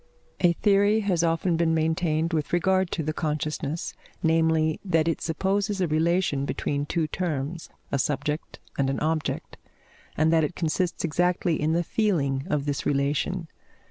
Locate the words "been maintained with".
1.57-2.53